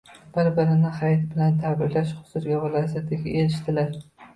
bir-birini 0.37 0.93
hayit 1.01 1.29
bilan 1.35 1.61
tabriklash 1.67 2.17
huzuriga 2.25 2.67
va 2.67 2.77
lazzatiga 2.81 3.41
erishdilar. 3.41 3.99